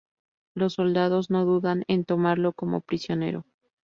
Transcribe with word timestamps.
Los 0.55 0.73
soldados 0.73 1.29
no 1.29 1.45
dudan 1.45 1.83
en 1.87 2.05
tomarlo 2.05 2.53
como 2.53 2.81
prisionero. 2.81 3.45